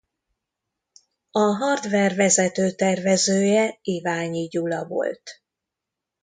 A 1.31 1.39
hardver 1.39 2.15
vezető 2.15 2.71
tervezője 2.71 3.79
Iványi 3.81 4.45
Gyula 4.47 4.85
volt. 4.85 5.43